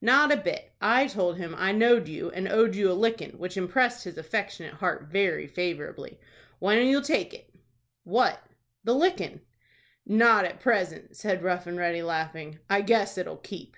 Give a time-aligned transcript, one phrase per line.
[0.00, 3.56] "Not a bit; I told him I know'd you, and owed you a lickin', which
[3.56, 6.20] impressed his affectionate heart very favorably.
[6.60, 7.50] When'll you take it?"
[8.04, 8.46] "What?"
[8.84, 9.40] "The lickin'."
[10.06, 12.60] "Not at present," said Rough and Ready, laughing.
[12.70, 13.76] "I guess it'll keep."